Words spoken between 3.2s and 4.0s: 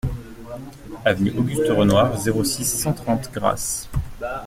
Grasse